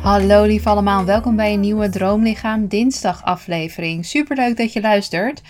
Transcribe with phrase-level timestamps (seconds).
[0.00, 4.06] Hallo lief allemaal, welkom bij een nieuwe Droomlichaam dinsdag aflevering.
[4.06, 5.42] Superleuk dat je luistert.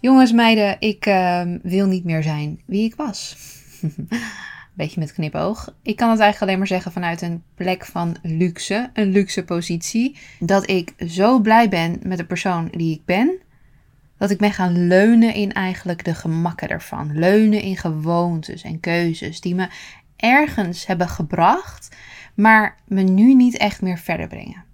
[0.00, 3.36] Jongens, meiden, ik ehm, wil niet meer zijn wie ik was.
[4.74, 5.74] Beetje met knipoog.
[5.82, 10.16] Ik kan het eigenlijk alleen maar zeggen vanuit een plek van luxe, een luxe positie.
[10.40, 13.38] Dat ik zo blij ben met de persoon die ik ben.
[14.18, 17.18] Dat ik ben gaan leunen in eigenlijk de gemakken ervan.
[17.18, 19.68] Leunen in gewoontes en keuzes die me
[20.16, 21.96] ergens hebben gebracht,
[22.34, 24.64] maar me nu niet echt meer verder brengen.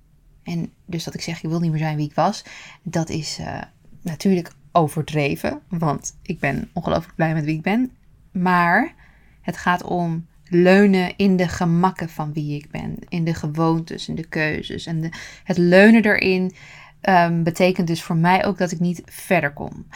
[0.43, 2.45] En dus dat ik zeg, ik wil niet meer zijn wie ik was,
[2.83, 3.63] dat is eh,
[4.03, 7.91] natuurlijk overdreven, want ik ben ongelooflijk blij met wie ik ben.
[8.33, 8.95] Maar
[9.41, 14.15] het gaat om leunen in de gemakken van wie ik ben, in de gewoontes, in
[14.15, 14.87] de keuzes.
[14.87, 15.11] En
[15.45, 16.53] het leunen erin
[17.01, 19.87] ehm, betekent dus voor mij ook dat ik niet verder kom.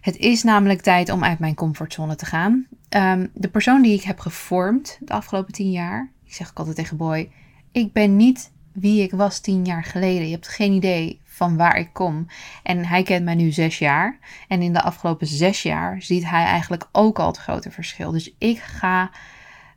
[0.00, 2.66] Het is namelijk tijd om uit mijn comfortzone te gaan.
[2.88, 6.76] Ehm, de persoon die ik heb gevormd de afgelopen tien jaar, ik zeg ook altijd
[6.76, 7.30] tegen Boy,
[7.72, 10.26] ik ben niet wie ik was tien jaar geleden.
[10.26, 12.26] Je hebt geen idee van waar ik kom.
[12.62, 14.18] En hij kent mij nu zes jaar.
[14.48, 18.10] En in de afgelopen zes jaar ziet hij eigenlijk ook al het grote verschil.
[18.10, 19.10] Dus ik ga.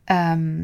[0.04, 0.64] ehm,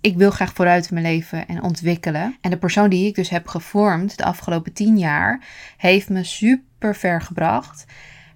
[0.00, 2.36] ik wil graag vooruit in mijn leven en ontwikkelen.
[2.40, 5.44] En de persoon die ik dus heb gevormd de afgelopen tien jaar
[5.76, 7.84] heeft me super ver gebracht.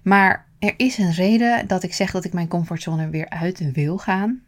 [0.01, 3.97] Maar er is een reden dat ik zeg dat ik mijn comfortzone weer uit wil
[3.97, 4.41] gaan.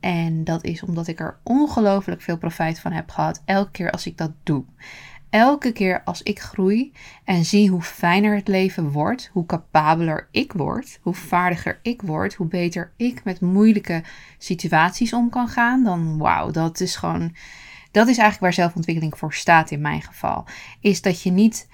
[0.00, 4.06] En dat is omdat ik er ongelooflijk veel profijt van heb gehad elke keer als
[4.06, 4.64] ik dat doe.
[5.30, 6.92] Elke keer als ik groei
[7.24, 12.34] en zie hoe fijner het leven wordt, hoe capabeler ik word, hoe vaardiger ik word,
[12.34, 14.02] hoe beter ik met moeilijke
[14.38, 17.34] situaties om kan gaan, dan wauw, dat is gewoon,
[17.90, 20.46] dat is eigenlijk waar zelfontwikkeling voor staat in mijn geval.
[20.80, 21.68] Is dat je niet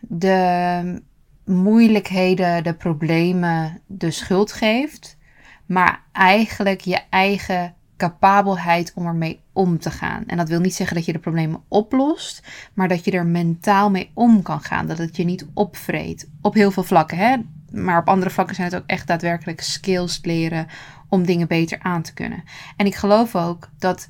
[0.00, 1.02] de
[1.44, 5.18] moeilijkheden, de problemen de schuld geeft,
[5.66, 10.24] maar eigenlijk je eigen capabelheid om ermee om te gaan.
[10.26, 13.90] En dat wil niet zeggen dat je de problemen oplost, maar dat je er mentaal
[13.90, 14.86] mee om kan gaan.
[14.86, 16.28] Dat het je niet opvreet.
[16.40, 17.36] Op heel veel vlakken, hè?
[17.70, 20.66] Maar op andere vlakken zijn het ook echt daadwerkelijk skills leren
[21.08, 22.44] om dingen beter aan te kunnen.
[22.76, 24.08] En ik geloof ook dat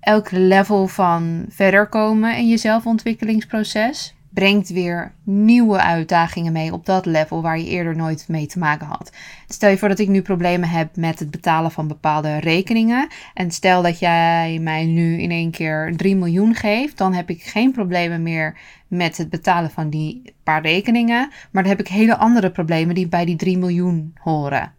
[0.00, 7.06] elk level van verder komen in je zelfontwikkelingsproces brengt weer nieuwe uitdagingen mee op dat
[7.06, 9.12] level waar je eerder nooit mee te maken had.
[9.48, 13.08] Stel je voor dat ik nu problemen heb met het betalen van bepaalde rekeningen.
[13.34, 17.42] En stel dat jij mij nu in één keer 3 miljoen geeft, dan heb ik
[17.42, 18.58] geen problemen meer
[18.88, 21.28] met het betalen van die paar rekeningen.
[21.50, 24.72] Maar dan heb ik hele andere problemen die bij die 3 miljoen horen.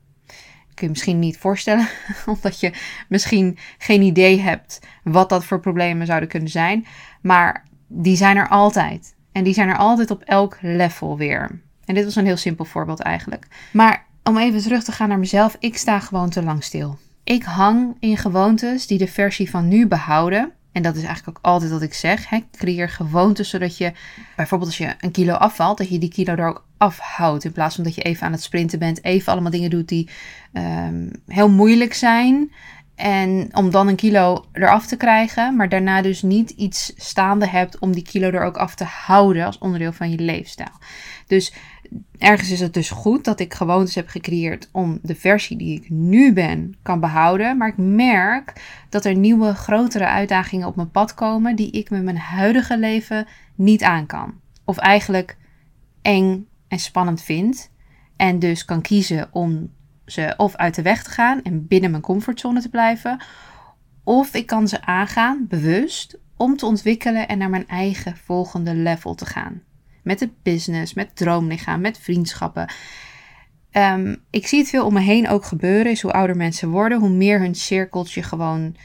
[0.73, 1.87] Kun je misschien niet voorstellen,
[2.35, 2.73] omdat je
[3.09, 6.85] misschien geen idee hebt wat dat voor problemen zouden kunnen zijn.
[7.21, 9.14] Maar die zijn er altijd.
[9.35, 11.59] En die zijn er altijd op elk level weer.
[11.85, 13.47] En dit was een heel simpel voorbeeld eigenlijk.
[13.71, 16.97] Maar om even terug te gaan naar mezelf, ik sta gewoon te lang stil.
[17.23, 20.51] Ik hang in gewoontes die de versie van nu behouden.
[20.71, 22.29] En dat is eigenlijk ook altijd wat ik zeg.
[22.29, 22.39] Hè?
[22.51, 23.91] Creëer gewoontes zodat je,
[24.35, 27.43] bijvoorbeeld als je een kilo afvalt, dat je die kilo er ook afhoudt.
[27.43, 30.09] In plaats van dat je even aan het sprinten bent, even allemaal dingen doet die
[30.53, 32.51] ehm, heel moeilijk zijn.
[32.95, 37.79] En om dan een kilo eraf te krijgen, maar daarna dus niet iets staande hebt
[37.79, 40.79] om die kilo er ook af te houden als onderdeel van je leefstijl.
[41.27, 41.53] Dus
[42.17, 45.89] ergens is het dus goed dat ik gewoontes heb gecreëerd om de versie die ik
[45.89, 47.57] nu ben kan behouden.
[47.57, 48.53] Maar ik merk
[48.89, 53.27] dat er nieuwe, grotere uitdagingen op mijn pad komen die ik met mijn huidige leven
[53.55, 54.33] niet aan kan.
[54.63, 55.37] Of eigenlijk
[56.01, 57.71] eng en spannend vind.
[58.15, 59.69] En dus kan kiezen om
[60.05, 63.23] ze of uit de weg te gaan en binnen mijn comfortzone te blijven.
[64.03, 69.15] Of ik kan ze aangaan, bewust, om te ontwikkelen en naar mijn eigen volgende level
[69.15, 69.61] te gaan.
[70.03, 72.69] Met het business, met droomlichaam, met vriendschappen.
[73.71, 75.91] Ehm, ik zie het veel om me heen ook gebeuren.
[75.91, 78.75] Is hoe ouder mensen worden, hoe meer hun cirkeltje gewoon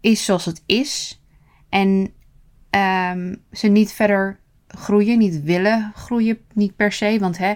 [0.00, 1.22] is zoals het is.
[1.68, 2.12] En
[2.70, 7.16] ehm, ze niet verder groeien, niet willen groeien, niet per se.
[7.20, 7.52] Want hè,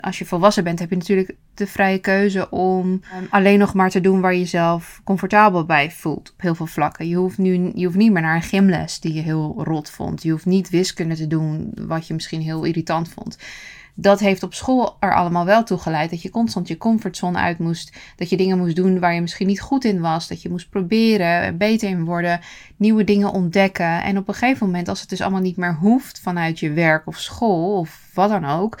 [0.00, 3.90] als je volwassen bent, heb je natuurlijk de vrije keuze om um, alleen nog maar
[3.90, 6.30] te doen waar je jezelf comfortabel bij voelt.
[6.32, 7.08] Op heel veel vlakken.
[7.08, 10.22] Je hoeft, nu, je hoeft niet meer naar een gymles die je heel rot vond.
[10.22, 13.38] Je hoeft niet wiskunde te doen wat je misschien heel irritant vond.
[13.94, 17.58] Dat heeft op school er allemaal wel toe geleid dat je constant je comfortzone uit
[17.58, 17.96] moest.
[18.16, 20.28] Dat je dingen moest doen waar je misschien niet goed in was.
[20.28, 22.40] Dat je moest proberen, beter in worden,
[22.76, 24.02] nieuwe dingen ontdekken.
[24.02, 27.06] En op een gegeven moment, als het dus allemaal niet meer hoeft vanuit je werk
[27.06, 28.78] of school of wat dan ook,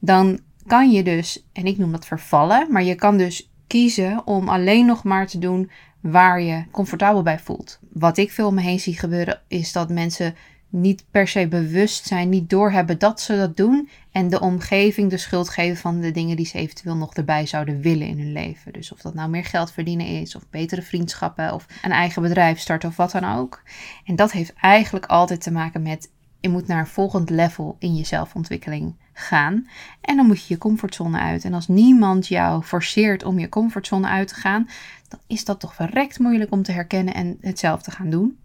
[0.00, 4.48] dan kan je dus, en ik noem dat vervallen, maar je kan dus kiezen om
[4.48, 5.70] alleen nog maar te doen
[6.00, 7.78] waar je comfortabel bij voelt.
[7.92, 10.34] Wat ik veel om me heen zie gebeuren, is dat mensen
[10.68, 13.88] niet per se bewust zijn, niet doorhebben dat ze dat doen.
[14.12, 17.80] En de omgeving de schuld geven van de dingen die ze eventueel nog erbij zouden
[17.80, 18.72] willen in hun leven.
[18.72, 22.58] Dus of dat nou meer geld verdienen is, of betere vriendschappen, of een eigen bedrijf
[22.58, 23.62] starten, of wat dan ook.
[24.04, 26.10] En dat heeft eigenlijk altijd te maken met
[26.40, 29.68] je moet naar een volgend level in je zelfontwikkeling gaan.
[30.00, 31.44] En dan moet je je comfortzone uit.
[31.44, 34.68] En als niemand jou forceert om je comfortzone uit te gaan,
[35.08, 38.38] dan is dat toch verrekt moeilijk om te herkennen en hetzelfde te gaan doen.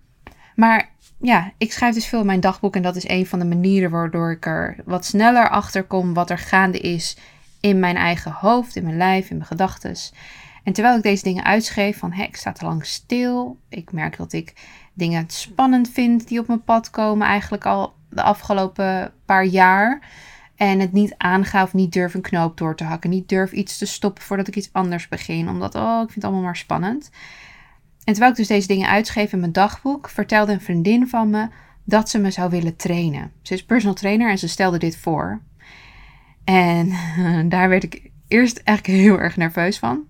[0.55, 0.89] Maar
[1.21, 3.91] ja, ik schrijf dus veel in mijn dagboek en dat is een van de manieren
[3.91, 7.17] waardoor ik er wat sneller achter kom wat er gaande is
[7.59, 9.95] in mijn eigen hoofd, in mijn lijf, in mijn gedachten.
[10.63, 14.17] En terwijl ik deze dingen uitschreef van hé, ik sta te lang stil, ik merk
[14.17, 14.53] dat ik
[14.93, 20.01] dingen spannend vind die op mijn pad komen, eigenlijk al de afgelopen paar jaar.
[20.61, 23.09] En het niet aanga of niet durf een knoop door te hakken.
[23.09, 25.49] Niet durf iets te stoppen voordat ik iets anders begin.
[25.49, 27.09] Omdat, oh, ik vind het allemaal maar spannend.
[28.03, 31.47] En terwijl ik dus deze dingen uitschreef in mijn dagboek, vertelde een vriendin van me
[31.83, 33.31] dat ze me zou willen trainen.
[33.41, 35.41] Ze is personal trainer en ze stelde dit voor.
[36.43, 36.93] En
[37.49, 40.03] daar werd ik eerst eigenlijk heel erg nerveus van.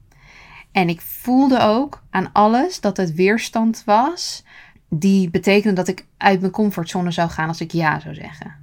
[0.72, 4.44] En ik voelde ook aan alles dat het weerstand was,
[4.90, 8.56] die betekende dat ik uit mijn comfortzone zou gaan als ik ja zou zeggen.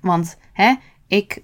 [0.00, 0.74] Want hè,
[1.10, 1.42] ik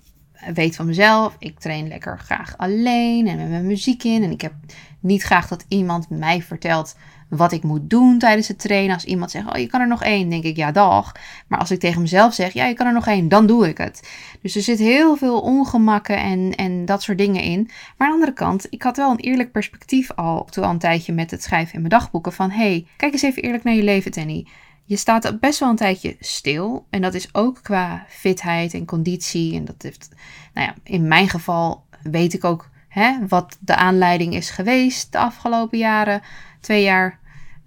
[0.54, 4.22] weet van mezelf, ik train lekker graag alleen en met mijn muziek in.
[4.22, 4.52] En ik heb
[5.00, 6.96] niet graag dat iemand mij vertelt
[7.28, 8.94] wat ik moet doen tijdens het trainen.
[8.94, 11.12] Als iemand zegt, oh je kan er nog één, denk ik, ja dag.
[11.46, 13.78] Maar als ik tegen mezelf zeg, ja je kan er nog één, dan doe ik
[13.78, 14.10] het.
[14.42, 17.70] Dus er zit heel veel ongemakken en, en dat soort dingen in.
[17.96, 20.78] Maar aan de andere kant, ik had wel een eerlijk perspectief al, toen al een
[20.78, 22.32] tijdje met het schrijven in mijn dagboeken.
[22.32, 24.46] Van, hey, kijk eens even eerlijk naar je leven, Tenny.
[24.86, 26.86] Je staat best wel een tijdje stil.
[26.90, 29.54] En dat is ook qua fitheid en conditie.
[29.54, 30.08] En dat heeft,
[30.54, 35.18] nou ja, in mijn geval weet ik ook hè, wat de aanleiding is geweest de
[35.18, 36.20] afgelopen jaren
[36.60, 37.18] twee jaar.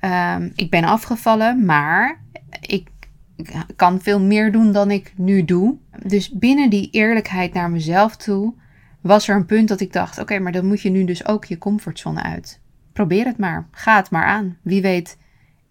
[0.01, 2.21] Um, ik ben afgevallen, maar
[2.61, 2.89] ik,
[3.75, 5.77] kan veel meer doen dan ik nu doe.
[6.05, 8.53] Dus binnen die eerlijkheid naar mezelf toe
[9.01, 11.45] was er een punt dat ik dacht: oké, maar dan moet je nu dus ook
[11.45, 12.59] je comfortzone uit.
[12.93, 13.67] Probeer het maar.
[13.71, 14.57] Ga het maar aan.
[14.61, 15.17] Wie weet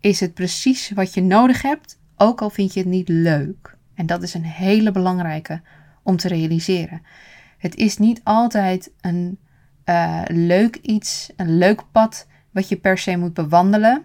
[0.00, 3.77] is het precies wat je nodig hebt, ook al vind je het niet leuk.
[3.95, 5.61] En dat is een hele belangrijke
[6.03, 7.03] om te realiseren.
[7.59, 9.39] Het is niet altijd een
[9.85, 14.05] uh, leuk iets, een leuk pad wat je per se moet bewandelen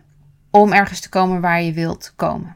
[0.52, 2.56] om ergens te komen waar je wilt komen.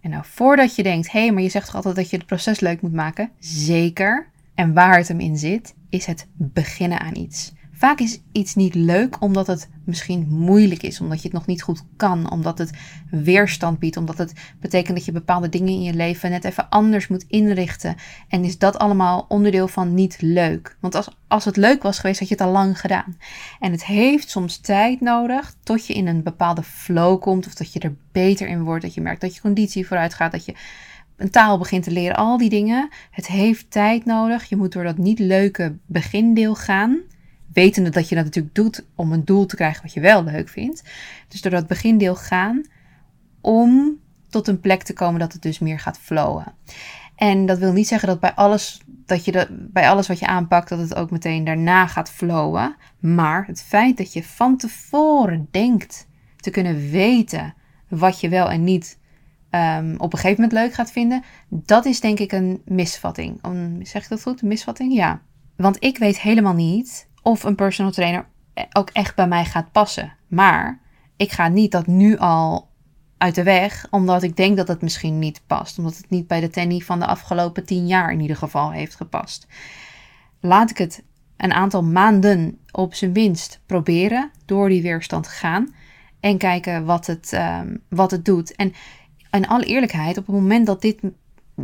[0.00, 2.26] En nou, voordat je denkt, hé, hey, maar je zegt toch altijd dat je het
[2.26, 3.30] proces leuk moet maken?
[3.38, 4.28] Zeker.
[4.54, 7.52] En waar het hem in zit, is het beginnen aan iets.
[7.80, 11.62] Vaak is iets niet leuk omdat het misschien moeilijk is, omdat je het nog niet
[11.62, 12.70] goed kan, omdat het
[13.10, 17.08] weerstand biedt, omdat het betekent dat je bepaalde dingen in je leven net even anders
[17.08, 17.96] moet inrichten.
[18.28, 20.76] En is dat allemaal onderdeel van niet leuk?
[20.80, 23.16] Want als, als het leuk was geweest, had je het al lang gedaan.
[23.60, 27.72] En het heeft soms tijd nodig tot je in een bepaalde flow komt, of dat
[27.72, 30.54] je er beter in wordt, dat je merkt dat je conditie vooruit gaat, dat je
[31.16, 32.88] een taal begint te leren, al die dingen.
[33.10, 34.48] Het heeft tijd nodig.
[34.48, 37.00] Je moet door dat niet leuke begindeel gaan
[37.52, 40.48] wetende dat je dat natuurlijk doet om een doel te krijgen wat je wel leuk
[40.48, 40.82] vindt.
[41.28, 42.64] Dus door dat begindeel gaan
[43.40, 43.98] om
[44.28, 46.54] tot een plek te komen dat het dus meer gaat flowen.
[47.16, 50.68] En dat wil niet zeggen dat bij alles, dat je bij alles wat je aanpakt,
[50.68, 52.76] dat het ook meteen daarna gaat flowen.
[52.98, 57.54] Maar het feit dat je van tevoren denkt te kunnen weten
[57.88, 58.98] wat je wel en niet
[59.50, 63.44] um, op een gegeven moment leuk gaat vinden, dat is denk ik een misvatting.
[63.44, 64.42] Om, zeg ik dat goed?
[64.42, 64.94] Een misvatting?
[64.94, 65.20] Ja.
[65.56, 68.26] Want ik weet helemaal niet of een personal trainer
[68.72, 70.12] ook echt bij mij gaat passen.
[70.28, 70.80] Maar
[71.16, 72.68] ik ga niet dat nu al
[73.18, 75.78] uit de weg, omdat ik denk dat het misschien niet past.
[75.78, 78.94] Omdat het niet bij de Tenny van de afgelopen tien jaar in ieder geval heeft
[78.94, 79.46] gepast.
[80.40, 81.02] Laat ik het
[81.36, 85.74] een aantal maanden op zijn minst proberen door die weerstand te gaan
[86.20, 88.54] en kijken wat het, um, wat het doet.
[88.56, 88.72] En
[89.30, 91.00] in alle eerlijkheid, op het moment dat dit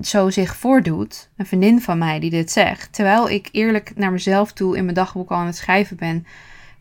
[0.04, 4.52] zo zich voordoet, een vriendin van mij die dit zegt, terwijl ik eerlijk naar mezelf
[4.52, 6.26] toe in mijn dagboek al aan het schrijven ben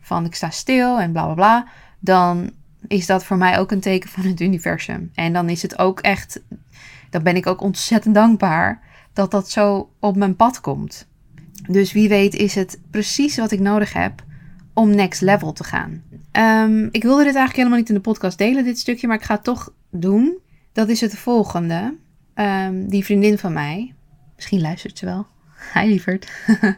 [0.00, 1.66] van ik sta stil en bla bla bla,
[1.98, 2.50] dan
[2.88, 5.10] is dat voor mij ook een teken van het universum.
[5.14, 6.42] En dan is het ook echt,
[7.10, 8.80] dan ben ik ook ontzettend dankbaar
[9.12, 11.06] dat dat zo op mijn pad komt.
[11.68, 14.24] Dus wie weet is het precies wat ik nodig heb
[14.72, 16.02] om next level te gaan.
[16.32, 19.22] Um, ik wilde dit eigenlijk helemaal niet in de podcast delen, dit stukje, maar ik
[19.22, 20.38] ga het toch doen.
[20.72, 21.94] Dat is het volgende.
[22.38, 23.94] Um, die vriendin van mij,
[24.34, 25.26] misschien luistert ze wel.
[25.74, 26.32] Hi lieverd.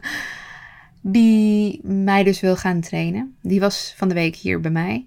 [1.01, 3.35] die mij dus wil gaan trainen.
[3.41, 5.05] Die was van de week hier bij mij.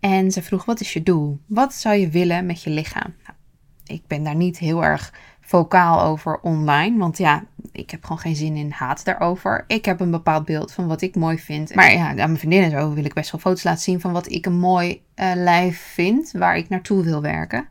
[0.00, 1.38] En ze vroeg: Wat is je doel?
[1.46, 3.14] Wat zou je willen met je lichaam?
[3.24, 3.38] Nou,
[3.84, 6.98] ik ben daar niet heel erg vocaal over online.
[6.98, 9.64] Want ja, ik heb gewoon geen zin in haat daarover.
[9.66, 11.74] Ik heb een bepaald beeld van wat ik mooi vind.
[11.74, 14.12] Maar ja, aan mijn vriendin en zo wil ik best wel foto's laten zien van
[14.12, 16.32] wat ik een mooi uh, lijf vind.
[16.32, 17.68] Waar ik naartoe wil werken.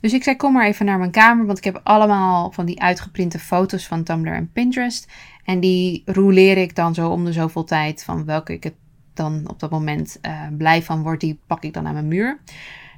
[0.00, 2.80] Dus ik zei, kom maar even naar mijn kamer, want ik heb allemaal van die
[2.80, 5.12] uitgeprinte foto's van Tumblr en Pinterest.
[5.44, 8.74] En die roleer ik dan zo om de zoveel tijd van welke ik het
[9.14, 12.38] dan op dat moment uh, blij van word, die pak ik dan aan mijn muur.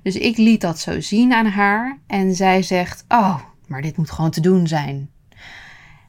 [0.02, 4.10] Dus ik liet dat zo zien aan haar en zij zegt, oh, maar dit moet
[4.10, 5.10] gewoon te doen zijn.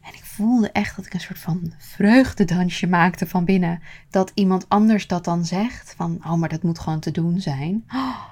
[0.01, 3.81] En ik voelde echt dat ik een soort van vreugdedansje maakte van binnen.
[4.09, 7.83] Dat iemand anders dat dan zegt, van, oh, maar dat moet gewoon te doen zijn.
[7.93, 8.30] Oh,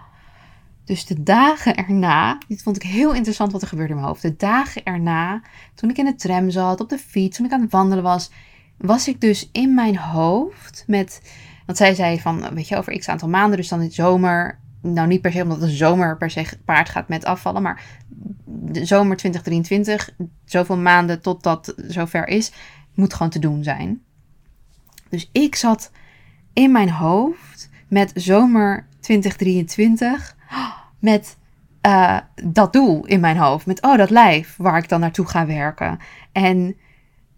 [0.89, 4.21] dus de dagen erna, dit vond ik heel interessant wat er gebeurde in mijn hoofd.
[4.21, 5.41] De dagen erna,
[5.75, 8.31] toen ik in de tram zat, op de fiets, toen ik aan het wandelen was,
[8.77, 11.21] was ik dus in mijn hoofd met.
[11.65, 14.59] Want zij zei van, weet je, over x aantal maanden, dus dan in de zomer.
[14.81, 17.83] Nou, niet per se omdat de zomer per se paard gaat met afvallen, maar
[18.45, 20.09] de zomer 2023,
[20.45, 22.51] zoveel maanden tot dat zover is,
[22.93, 24.01] moet gewoon te doen zijn.
[25.09, 25.91] Dus ik zat
[26.53, 30.37] in mijn hoofd met zomer 2023
[30.99, 31.37] met
[31.85, 33.65] uh, dat doel in mijn hoofd.
[33.65, 35.99] Met, oh, dat lijf waar ik dan naartoe ga werken.
[36.31, 36.75] En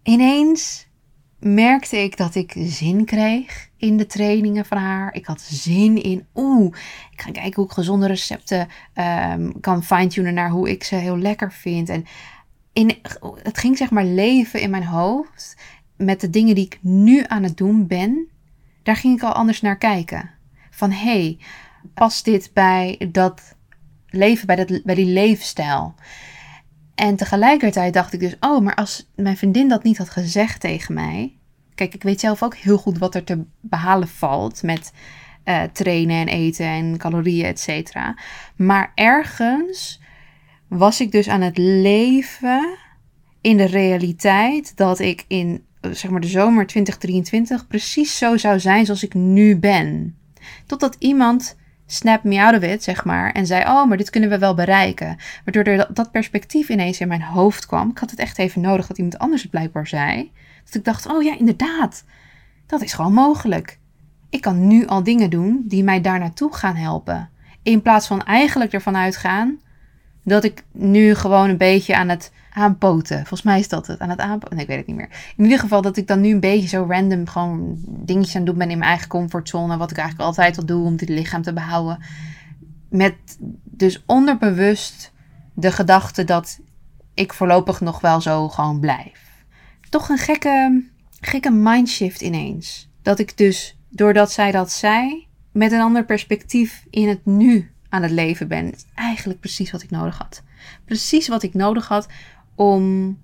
[0.02, 0.90] ineens
[1.38, 5.14] merkte ik dat ik zin kreeg in de trainingen van haar.
[5.14, 6.74] Ik had zin in, oeh,
[7.12, 8.68] ik ga kijken hoe ik gezonde recepten
[9.32, 11.88] um, kan fine-tunen naar hoe ik ze heel lekker vind.
[11.88, 12.04] En
[12.72, 12.94] in,
[13.42, 15.56] het ging zeg maar leven in mijn hoofd
[15.96, 18.28] met de dingen die ik nu aan het doen ben.
[18.82, 20.30] Daar ging ik al anders naar kijken.
[20.70, 21.38] Van, hé, hey,
[21.94, 23.56] past dit bij dat
[24.08, 25.94] leven, bij, dat, bij die leefstijl?
[26.94, 30.94] En tegelijkertijd dacht ik dus, oh, maar als mijn vriendin dat niet had gezegd tegen
[30.94, 31.36] mij.
[31.74, 34.92] Kijk, ik weet zelf ook heel goed wat er te behalen valt met
[35.44, 38.18] uh, trainen en eten en calorieën, et cetera.
[38.56, 40.00] Maar ergens
[40.68, 42.76] was ik dus aan het leven
[43.40, 48.84] in de realiteit dat ik in zeg maar de zomer 2023 precies zo zou zijn
[48.84, 50.16] zoals ik nu ben.
[50.66, 51.56] Totdat iemand
[51.92, 53.32] snap me out of it, zeg maar.
[53.32, 55.16] En zei, oh, maar dit kunnen we wel bereiken.
[55.44, 57.90] Waardoor dat, perspectief ineens in mijn hoofd kwam.
[57.90, 60.30] Ik had het echt even nodig dat iemand anders het blijkbaar zei.
[60.64, 62.04] Dat ik dacht, oh ja, inderdaad.
[62.66, 63.78] Dat is gewoon mogelijk.
[64.30, 67.30] Ik kan nu al dingen doen die mij daar naartoe gaan helpen.
[67.62, 69.58] In plaats van eigenlijk ervan uitgaan
[70.22, 73.16] dat ik nu gewoon een beetje aan het aanpoten.
[73.16, 74.00] Volgens mij is dat het.
[74.00, 74.56] Aan het aanpoten.
[74.56, 75.08] Nee, ik weet het niet meer.
[75.36, 78.50] In ieder geval dat ik dan nu een beetje zo random gewoon dingetjes aan het
[78.50, 79.76] doen ben in mijn eigen comfortzone.
[79.76, 81.98] Wat ik eigenlijk altijd al doe om dit lichaam te behouden.
[82.88, 83.14] Met
[83.62, 85.12] dus onderbewust
[85.54, 86.60] de gedachte dat
[87.14, 89.44] ik voorlopig nog wel zo gewoon blijf.
[89.88, 90.84] Toch een gekke,
[91.20, 92.90] gekke mindshift ineens.
[93.02, 98.02] Dat ik dus, doordat zij dat zei, met een ander perspectief in het nu aan
[98.02, 98.74] het leven ben.
[98.94, 100.42] Eigenlijk precies wat ik nodig had.
[100.84, 102.08] Precies wat ik nodig had
[102.54, 103.18] om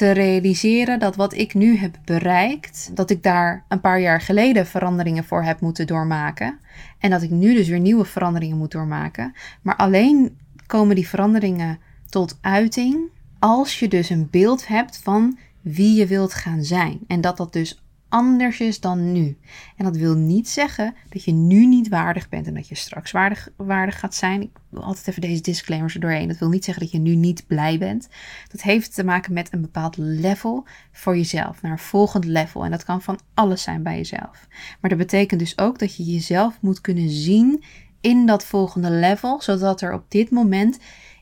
[0.00, 4.66] te realiseren dat wat ik nu heb bereikt, dat ik daar een paar jaar geleden
[4.66, 6.58] veranderingen voor heb moeten doormaken.
[6.98, 9.32] En dat ik nu dus weer nieuwe veranderingen moet doormaken.
[9.62, 11.78] Maar alleen komen die veranderingen
[12.08, 12.98] tot uiting
[13.38, 17.00] als je dus een beeld hebt van wie je wilt gaan zijn.
[17.06, 19.38] En dat dat dus anders is dan nu.
[19.76, 23.10] En dat wil niet zeggen dat je nu niet waardig bent en dat je straks
[23.10, 24.42] waardig, waardig gaat zijn.
[24.42, 26.28] Ik wil altijd even deze disclaimers er doorheen.
[26.28, 28.08] Dat wil niet zeggen dat je nu niet blij bent.
[28.48, 32.64] Dat heeft te maken met een bepaald level voor jezelf, naar een volgend level.
[32.64, 34.46] En dat kan van alles zijn bij jezelf.
[34.80, 37.62] Maar dat betekent dus ook dat je jezelf moet kunnen zien
[38.00, 40.78] in dat volgende level, zodat er op dit moment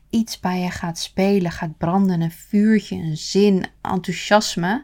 [0.09, 4.83] iets bij je gaat spelen, gaat branden, een vuurtje, een zin, enthousiasme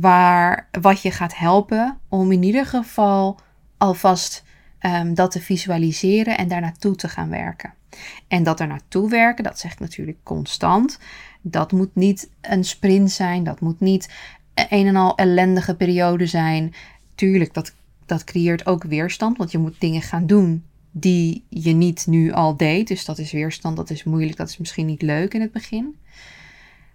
[0.00, 3.40] waar, wat je gaat helpen om in ieder geval
[3.76, 4.44] alvast
[4.80, 7.74] um, dat te visualiseren en daar naartoe te gaan werken.
[8.28, 10.98] En dat er naartoe werken, dat zeg ik natuurlijk constant.
[11.40, 14.08] Dat moet niet een sprint zijn, dat moet niet
[14.54, 16.74] een en al ellendige periode zijn.
[17.14, 17.74] Tuurlijk, dat,
[18.06, 22.56] dat creëert ook weerstand, want je moet dingen gaan doen die je niet nu al
[22.56, 22.88] deed.
[22.88, 25.96] Dus dat is weerstand, dat is moeilijk, dat is misschien niet leuk in het begin.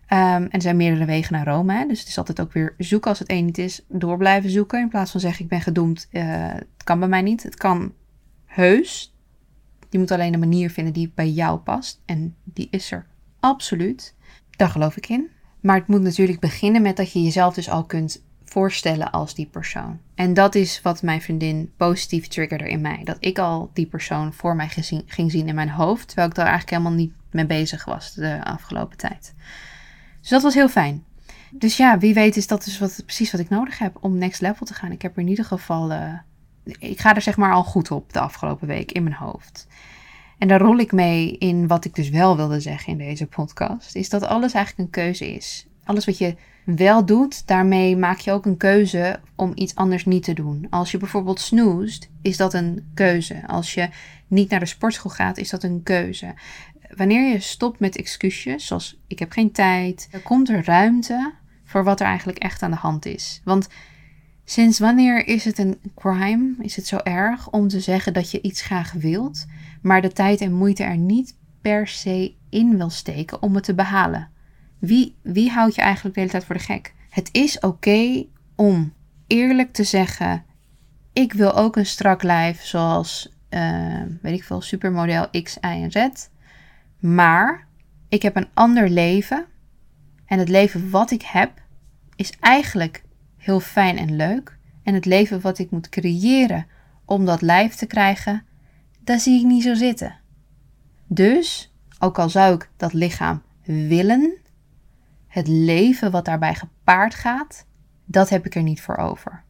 [0.09, 1.73] Um, en er zijn meerdere wegen naar Rome.
[1.73, 1.85] Hè?
[1.87, 3.85] Dus het is altijd ook weer zoeken als het één niet is.
[3.87, 4.79] Door blijven zoeken.
[4.79, 6.07] In plaats van zeggen ik ben gedoemd.
[6.11, 6.23] Uh,
[6.53, 7.43] het kan bij mij niet.
[7.43, 7.93] Het kan
[8.45, 9.15] heus.
[9.89, 12.01] Je moet alleen een manier vinden die bij jou past.
[12.05, 13.05] En die is er
[13.39, 14.15] absoluut.
[14.49, 15.29] Daar geloof ik in.
[15.61, 19.45] Maar het moet natuurlijk beginnen met dat je jezelf dus al kunt voorstellen als die
[19.45, 19.99] persoon.
[20.15, 23.01] En dat is wat mijn vriendin positief triggerde in mij.
[23.03, 24.69] Dat ik al die persoon voor mij
[25.05, 26.07] ging zien in mijn hoofd.
[26.07, 29.33] Terwijl ik daar eigenlijk helemaal niet mee bezig was de afgelopen tijd.
[30.27, 31.03] Dus dat was heel fijn.
[31.51, 34.41] Dus ja, wie weet is dat dus wat, precies wat ik nodig heb om next
[34.41, 34.91] level te gaan.
[34.91, 36.13] Ik heb er in ieder geval, uh,
[36.79, 39.67] ik ga er zeg maar al goed op de afgelopen week in mijn hoofd.
[40.37, 43.95] En daar rol ik mee in wat ik dus wel wilde zeggen in deze podcast.
[43.95, 45.67] Is dat alles eigenlijk een keuze is.
[45.83, 50.23] Alles wat je wel doet, daarmee maak je ook een keuze om iets anders niet
[50.23, 50.67] te doen.
[50.69, 53.47] Als je bijvoorbeeld snoest, is dat een keuze.
[53.47, 53.89] Als je
[54.27, 56.33] niet naar de sportschool gaat, is dat een keuze
[56.95, 61.83] wanneer je stopt met excuusjes, zoals ik heb geen tijd, dan komt er ruimte voor
[61.83, 63.41] wat er eigenlijk echt aan de hand is.
[63.43, 63.67] Want
[64.45, 68.41] sinds wanneer is het een crime, is het zo erg om te zeggen dat je
[68.41, 69.45] iets graag wilt,
[69.81, 73.73] maar de tijd en moeite er niet per se in wil steken om het te
[73.73, 74.29] behalen?
[74.79, 76.93] Wie, wie houdt je eigenlijk de hele tijd voor de gek?
[77.09, 78.25] Het is oké
[78.55, 78.93] om
[79.27, 80.45] eerlijk te zeggen:
[81.13, 85.91] ik wil ook een strak lijf zoals, uh, weet ik veel, supermodel X, Y en
[85.91, 86.27] Z.
[86.99, 87.67] Maar
[88.09, 89.45] ik heb een ander leven.
[90.25, 91.61] En het leven wat ik heb
[92.15, 93.03] is eigenlijk
[93.37, 94.57] heel fijn en leuk.
[94.83, 96.67] En het leven wat ik moet creëren
[97.05, 98.45] om dat lijf te krijgen,
[99.03, 100.15] daar zie ik niet zo zitten.
[101.07, 104.37] Dus, ook al zou ik dat lichaam willen,
[105.27, 107.65] het leven wat daarbij gepaard gaat,
[108.05, 109.43] dat heb ik er niet voor over.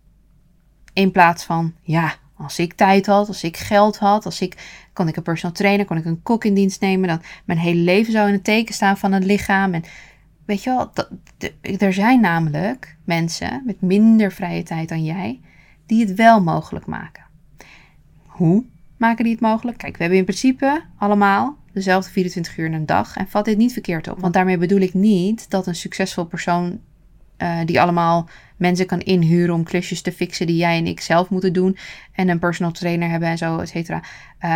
[0.94, 4.58] In plaats van, ja, als ik tijd had, als ik geld had, als ik,
[4.94, 7.80] kon ik een personal trainer, kon ik een kok in dienst nemen, dan mijn hele
[7.80, 9.74] leven zou in het teken staan van het lichaam.
[9.74, 9.84] En
[10.46, 11.10] weet je wel, dat,
[11.82, 15.40] er zijn namelijk mensen met minder vrije tijd dan jij,
[15.86, 17.24] die het wel mogelijk maken.
[18.26, 18.66] Hoe
[18.98, 19.78] maken die het mogelijk?
[19.78, 23.58] Kijk, we hebben in principe allemaal dezelfde 24 uur in een dag en vat dit
[23.58, 24.20] niet verkeerd op.
[24.20, 26.80] Want daarmee bedoel ik niet dat een succesvol persoon
[27.38, 31.30] uh, die allemaal mensen kan inhuren om klusjes te fixen die jij en ik zelf
[31.30, 31.78] moeten doen.
[32.12, 34.04] En een personal trainer hebben en zo, et cetera.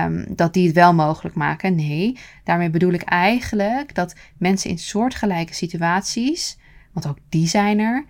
[0.06, 1.76] Um, dat die het wel mogelijk maken.
[1.76, 6.58] Nee, daarmee bedoel ik eigenlijk dat mensen in soortgelijke situaties,
[6.92, 8.06] want ook die zijn er,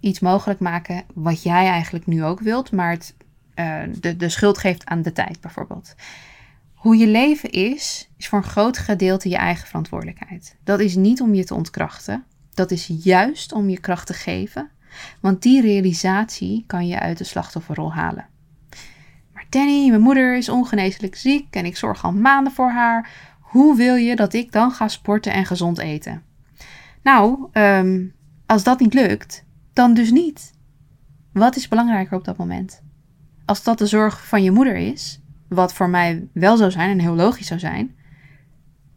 [0.00, 3.14] iets mogelijk maken wat jij eigenlijk nu ook wilt, maar het,
[3.54, 5.94] uh, de, de schuld geeft aan de tijd bijvoorbeeld.
[6.74, 10.56] Hoe je leven is, is voor een groot gedeelte je eigen verantwoordelijkheid.
[10.64, 12.24] Dat is niet om je te ontkrachten.
[12.54, 14.70] Dat is juist om je kracht te geven,
[15.20, 18.28] want die realisatie kan je uit de slachtofferrol halen.
[19.32, 23.10] Maar Danny, mijn moeder is ongeneeslijk ziek en ik zorg al maanden voor haar.
[23.40, 26.22] Hoe wil je dat ik dan ga sporten en gezond eten?
[27.02, 28.14] Nou, um,
[28.46, 30.52] als dat niet lukt, dan dus niet.
[31.32, 32.82] Wat is belangrijker op dat moment?
[33.44, 36.98] Als dat de zorg van je moeder is, wat voor mij wel zou zijn en
[36.98, 37.94] heel logisch zou zijn,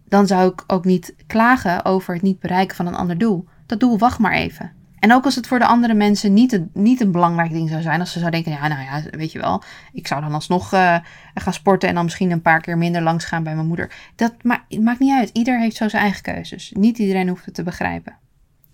[0.07, 3.47] dan zou ik ook niet klagen over het niet bereiken van een ander doel.
[3.65, 4.71] Dat doel wacht maar even.
[5.03, 7.81] En ook als het voor de andere mensen niet, een, niet een belangrijk ding zou
[7.81, 7.99] zijn.
[7.99, 9.63] Als ze zouden denken, ja, nou ja, weet je wel.
[9.93, 10.97] Ik zou dan alsnog uh,
[11.33, 13.91] gaan sporten en dan misschien een paar keer minder langs gaan bij mijn moeder.
[14.15, 15.29] Dat ma maakt niet uit.
[15.33, 16.71] Ieder heeft zo zijn eigen keuzes.
[16.75, 18.15] Niet iedereen hoeft het te begrijpen.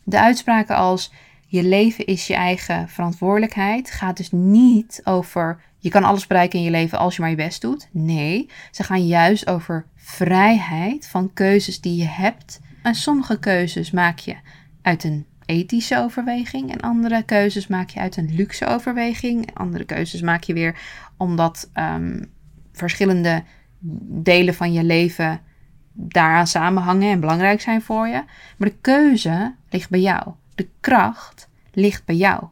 [0.03, 1.11] De uitspraken als
[1.47, 6.65] je leven is je eigen verantwoordelijkheid gaat dus niet over je kan alles bereiken in
[6.65, 7.87] je leven als je maar je best doet.
[7.91, 12.59] Nee, ze gaan juist over vrijheid van keuzes die je hebt.
[12.83, 14.35] En sommige keuzes maak je
[14.81, 19.49] uit een ethische overweging en andere keuzes maak je uit een luxe overweging.
[19.53, 20.79] Andere keuzes maak je weer
[21.17, 22.31] omdat um,
[22.71, 23.43] verschillende
[24.21, 25.41] delen van je leven
[25.93, 28.23] daaraan samenhangen en belangrijk zijn voor je.
[28.57, 30.33] Maar de keuze ligt bij jou.
[30.55, 32.43] De kracht ligt bij jou.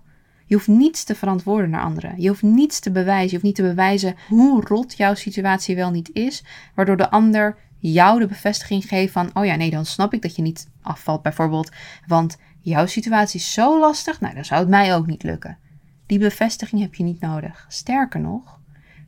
[0.46, 2.22] Je hoeft niets te verantwoorden naar anderen.
[2.22, 3.26] Je hoeft niets te bewijzen.
[3.26, 6.44] Je hoeft niet te bewijzen hoe rot jouw situatie wel niet is,
[6.76, 10.36] waardoor de ander jou de bevestiging geeft van: oh ja, nee, dan snap ik dat
[10.36, 11.72] je niet afvalt, bijvoorbeeld.
[12.08, 12.38] Want
[12.70, 15.58] jouw situatie is zo lastig, nou, dan zou het mij ook niet lukken.
[16.06, 17.66] Die bevestiging heb je niet nodig.
[17.70, 18.60] Sterker nog,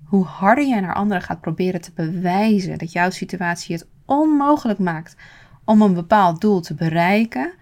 [0.04, 5.15] hoe harder je naar anderen gaat proberen te bewijzen dat jouw situatie het onmogelijk maakt
[5.65, 7.54] om een bepaald doel te bereiken,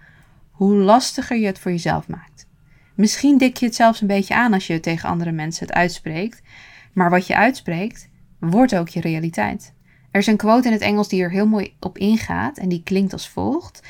[0.50, 2.46] hoe lastiger je het voor jezelf maakt.
[2.94, 6.42] Misschien dik je het zelfs een beetje aan als je tegen andere mensen het uitspreekt,
[6.92, 8.08] maar wat je uitspreekt,
[8.38, 9.74] wordt ook je realiteit.
[10.10, 12.82] Er is een quote in het Engels die er heel mooi op ingaat en die
[12.82, 13.82] klinkt als volgt: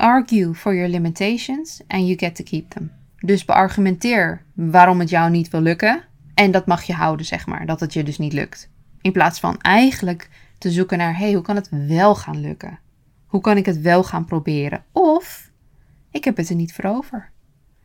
[0.00, 2.92] Argue for your limitations and you get to keep them.
[3.18, 7.66] Dus beargumenteer waarom het jou niet wil lukken en dat mag je houden, zeg maar,
[7.66, 8.70] dat het je dus niet lukt.
[9.00, 12.78] In plaats van eigenlijk te zoeken naar: hey, hoe kan het wel gaan lukken?
[13.26, 14.84] Hoe kan ik het wel gaan proberen?
[14.92, 15.50] Of
[16.10, 17.30] ik heb het er niet voor over.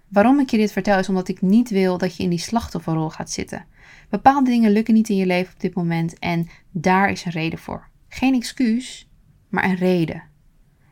[0.08, 3.10] Waarom ik je dit vertel is omdat ik niet wil dat je in die slachtofferrol
[3.10, 3.66] gaat zitten.
[4.10, 7.60] Bepaalde dingen lukken niet in je leven op dit moment en daar is een reden
[7.60, 7.88] voor.
[8.08, 9.10] Geen excuus,
[9.50, 10.24] maar een reden.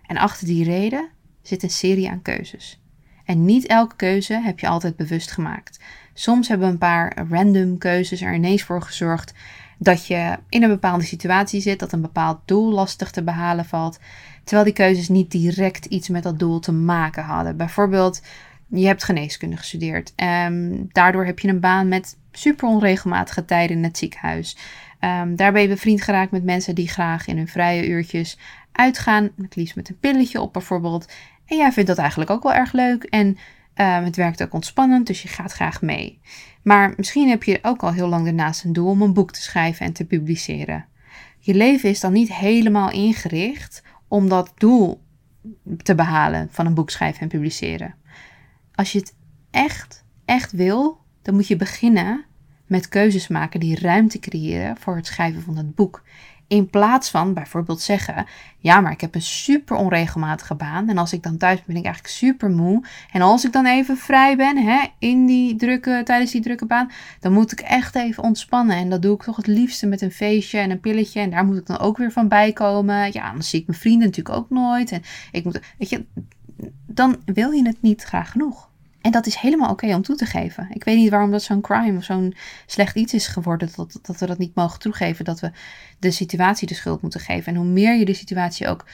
[0.06, 1.10] En achter die reden
[1.44, 2.82] zit een serie aan keuzes.
[3.26, 5.80] En niet elke keuze heb je altijd bewust gemaakt.
[6.14, 9.34] Soms hebben een paar random keuzes er ineens voor gezorgd
[9.78, 14.00] dat je in een bepaalde situatie zit, dat een bepaald doel lastig te behalen valt,
[14.44, 17.58] terwijl die keuzes niet direct iets met dat doel te maken hadden.
[17.58, 18.22] Bijvoorbeeld,
[18.68, 20.14] je hebt geneeskunde gestudeerd.
[20.16, 24.58] Um, daardoor heb je een baan met super onregelmatige tijden in het ziekenhuis.
[25.00, 28.38] Um, daar ben je bevriend geraakt met mensen die graag in hun vrije uurtjes
[28.72, 29.30] uitgaan.
[29.42, 31.12] Het liefst met een pilletje op bijvoorbeeld.
[31.54, 33.04] En jij vindt dat eigenlijk ook wel erg leuk.
[33.04, 36.20] En um, het werkt ook ontspannend, dus je gaat graag mee.
[36.64, 39.42] Maar misschien heb je ook al heel lang daarnaast een doel om een boek te
[39.42, 40.86] schrijven en te publiceren.
[41.40, 45.02] Je leven is dan niet helemaal ingericht om dat doel
[45.84, 47.96] te behalen van een boek schrijven en publiceren.
[48.76, 49.16] Als je het
[49.52, 52.26] echt, echt wil, dan moet je beginnen
[52.68, 56.04] met keuzes maken die ruimte creëren voor het schrijven van het boek.
[56.48, 58.26] In plaats van bijvoorbeeld zeggen:
[58.58, 60.90] Ja, maar ik heb een super onregelmatige baan.
[60.90, 62.84] En als ik dan thuis ben, ben ik eigenlijk super moe.
[63.12, 66.92] En als ik dan even vrij ben hè, in die drukke, tijdens die drukke baan,
[67.20, 68.76] dan moet ik echt even ontspannen.
[68.76, 71.20] En dat doe ik toch het liefste met een feestje en een pilletje.
[71.20, 73.12] En daar moet ik dan ook weer van bijkomen.
[73.12, 74.92] Ja, dan zie ik mijn vrienden natuurlijk ook nooit.
[74.92, 75.02] En
[75.32, 76.06] ik moet, weet je,
[76.86, 78.72] dan wil je het niet graag genoeg.
[79.04, 80.68] En dat is helemaal oké om toe te geven.
[80.70, 82.36] Ik weet niet waarom dat zo'n crime of zo'n
[82.66, 83.70] slecht iets is geworden.
[83.76, 85.26] Dat, dat we dat niet mogen toegeven.
[85.26, 85.52] Dat we
[86.00, 87.54] de situatie de schuld moeten geven.
[87.54, 88.86] En hoe meer je de situatie ook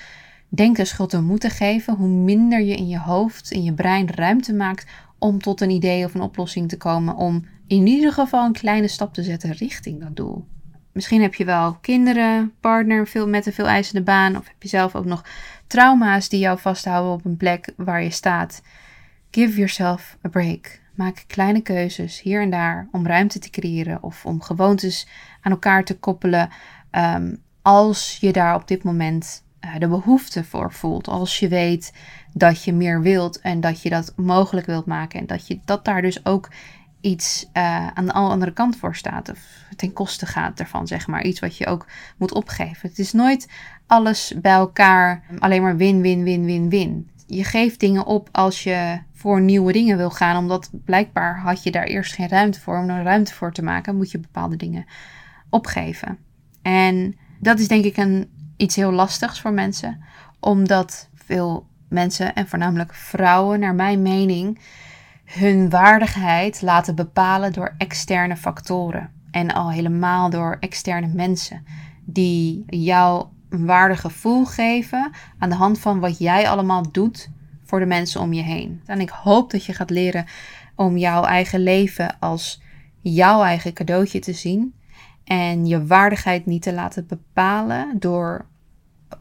[0.47, 4.09] denkt de schuld te moeten geven, hoe minder je in je hoofd, in je brein
[4.09, 4.85] ruimte maakt
[5.17, 7.15] om tot een idee of een oplossing te komen.
[7.15, 10.45] Om in ieder geval een kleine stap te zetten richting dat doel.
[10.91, 14.37] Misschien heb je wel kinderen, partner veel, met een veel eisende baan.
[14.37, 15.25] Of heb je zelf ook nog
[15.67, 18.61] trauma's die jou vasthouden op een plek waar je staat.
[19.31, 20.81] Give yourself a break.
[20.95, 25.07] Maak kleine keuzes hier en daar om ruimte te creëren of om gewoontes
[25.41, 26.49] aan elkaar te koppelen.
[26.91, 31.07] Ehm, als je daar op dit moment uh, de behoefte voor voelt.
[31.07, 31.93] Als je weet
[32.33, 35.19] dat je meer wilt en dat je dat mogelijk wilt maken.
[35.19, 36.49] En dat, je, dat daar dus ook
[37.01, 39.29] iets uh, aan de andere kant voor staat.
[39.29, 39.39] Of
[39.75, 41.23] ten koste gaat ervan, zeg maar.
[41.23, 41.85] Iets wat je ook
[42.17, 42.89] moet opgeven.
[42.89, 43.49] Het is nooit
[43.87, 47.09] alles bij elkaar alleen maar win, win, win, win, win.
[47.27, 50.37] Je geeft dingen op als je voor nieuwe dingen wil gaan.
[50.37, 52.77] Omdat blijkbaar had je daar eerst geen ruimte voor.
[52.77, 54.85] Om er ruimte voor te maken, moet je bepaalde dingen
[55.49, 56.17] opgeven.
[56.61, 60.03] En dat is denk ik een, iets heel lastigs voor mensen.
[60.39, 64.59] Omdat veel mensen, en voornamelijk vrouwen, naar mijn mening,
[65.25, 69.09] hun waardigheid laten bepalen door externe factoren.
[69.31, 71.63] En al helemaal door externe mensen.
[72.05, 77.29] Die jou een waardig gevoel geven aan de hand van wat jij allemaal doet
[77.69, 78.81] voor de mensen om je heen.
[78.85, 80.25] En ik hoop dat je gaat leren
[80.75, 82.61] om jouw eigen leven als
[83.01, 84.73] jouw eigen cadeautje te zien.
[85.23, 88.45] En je waardigheid niet te laten bepalen door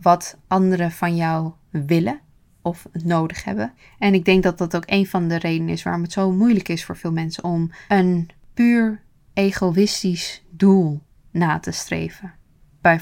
[0.01, 2.21] wat anderen van jou willen
[2.63, 3.73] of nodig hebben.
[3.99, 6.69] En ik denk dat dat ook een van de redenen is waarom het zo moeilijk
[6.69, 12.38] is voor veel mensen om een puur egoïstisch doel na te streven
[12.81, 13.01] bij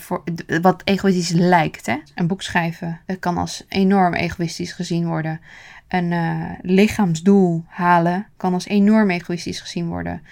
[0.62, 1.86] wat egoïstisch lijkt.
[1.86, 1.96] Hè?
[2.14, 5.40] Een boek schrijven kan als enorm egoïstisch gezien worden.
[5.88, 10.22] Een uh, lichaamsdoel halen kan als enorm egoïstisch gezien worden.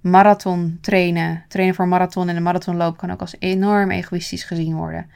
[0.00, 5.10] Marathon trainen, trainen voor marathon en een marathonloop kan ook als enorm egoïstisch gezien worden.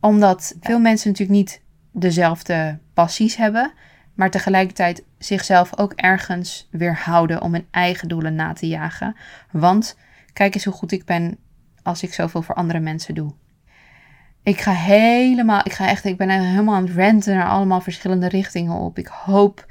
[0.00, 3.72] Omdat veel mensen natuurlijk niet dezelfde passies hebben,
[4.14, 9.16] maar tegelijkertijd zichzelf ook ergens weerhouden om hun eigen doelen na te jagen.
[9.50, 9.96] Want
[10.32, 11.38] kijk eens hoe goed ik ben
[11.82, 13.32] als ik zoveel voor andere mensen doe.
[14.42, 18.28] Ik ga helemaal, ik ga echt, ik ben helemaal aan het renten naar allemaal verschillende
[18.28, 18.98] richtingen op.
[18.98, 19.66] Ik hoop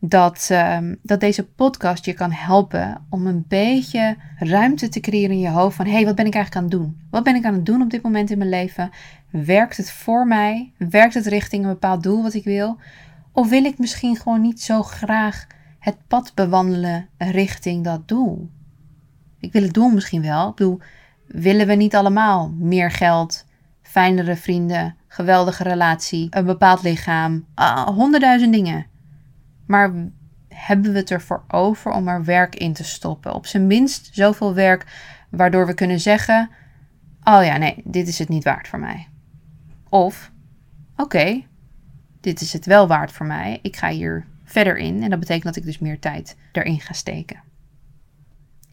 [0.00, 5.40] dat, um, dat deze podcast je kan helpen om een beetje ruimte te creëren in
[5.40, 7.00] je hoofd van hé, hey, wat ben ik eigenlijk aan het doen?
[7.10, 8.90] Wat ben ik aan het doen op dit moment in mijn leven?
[9.30, 10.72] Werkt het voor mij?
[10.76, 12.78] Werkt het richting een bepaald doel wat ik wil?
[13.32, 15.46] Of wil ik misschien gewoon niet zo graag
[15.78, 18.50] het pad bewandelen richting dat doel?
[19.40, 20.48] Ik wil het doel misschien wel.
[20.48, 20.80] Ik bedoel,
[21.26, 23.44] willen we niet allemaal meer geld,
[23.82, 27.46] fijnere vrienden, geweldige relatie, een bepaald lichaam,
[27.84, 28.86] honderdduizend dingen.
[29.66, 29.92] Maar
[30.48, 33.34] hebben we het ervoor over om er werk in te stoppen?
[33.34, 34.86] Op zijn minst zoveel werk
[35.30, 36.50] waardoor we kunnen zeggen:
[37.24, 39.08] Oh ja, nee, dit is het niet waard voor mij.
[39.88, 40.30] Of:
[40.96, 41.42] Oké,
[42.20, 43.58] dit is het wel waard voor mij.
[43.62, 46.92] Ik ga hier verder in en dat betekent dat ik dus meer tijd erin ga
[46.92, 47.45] steken.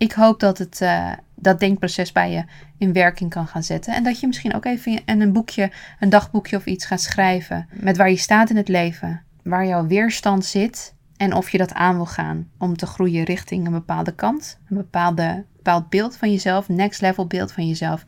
[0.03, 2.43] Ik hoop dat het uh, dat denkproces bij je
[2.77, 3.93] in werking kan gaan zetten.
[3.93, 7.67] En dat je misschien ook even een boekje, een dagboekje of iets gaat schrijven.
[7.71, 9.23] Met waar je staat in het leven.
[9.43, 10.95] Waar jouw weerstand zit.
[11.17, 14.59] En of je dat aan wil gaan om te groeien richting een bepaalde kant.
[14.69, 16.69] Een bepaalde, bepaald beeld van jezelf.
[16.69, 18.05] Next level beeld van jezelf.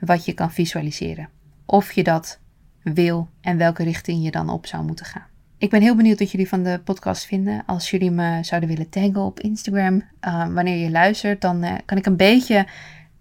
[0.00, 1.28] Wat je kan visualiseren.
[1.66, 2.40] Of je dat
[2.82, 5.26] wil en welke richting je dan op zou moeten gaan.
[5.58, 7.62] Ik ben heel benieuwd wat jullie van de podcast vinden.
[7.66, 11.98] Als jullie me zouden willen taggen op Instagram uh, wanneer je luistert, dan uh, kan
[11.98, 12.66] ik een beetje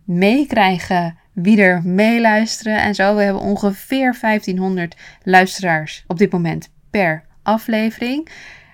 [0.04, 3.16] meekrijgen wie er meeluisteren en zo.
[3.16, 8.30] We hebben ongeveer 1500 luisteraars op dit moment per aflevering.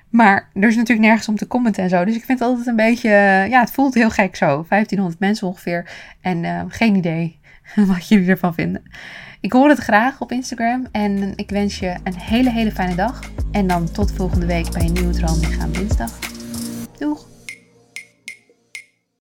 [0.09, 2.05] Maar er is natuurlijk nergens om te commenten en zo.
[2.05, 3.09] Dus ik vind het altijd een beetje.
[3.49, 4.65] Ja, het voelt heel gek zo.
[4.69, 5.89] 1500 mensen ongeveer.
[6.21, 7.39] En uh, geen idee
[7.91, 8.83] wat jullie ervan vinden.
[9.41, 13.19] Ik hoor het graag op Instagram en ik wens je een hele, hele fijne dag.
[13.51, 16.19] En dan tot volgende week bij een nieuwe Droomlichaam dinsdag.
[16.97, 17.30] Doeg!